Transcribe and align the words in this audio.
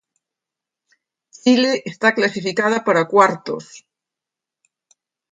Chile 1.39 1.73
está 1.91 2.07
clasificada 2.17 2.77
para 2.87 3.07
cuartos. 3.13 3.65